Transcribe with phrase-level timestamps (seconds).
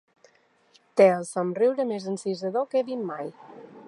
[1.01, 3.31] Té el somriure més encisador que he vist mai.